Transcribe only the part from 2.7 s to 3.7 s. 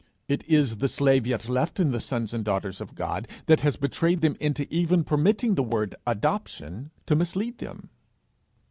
of God that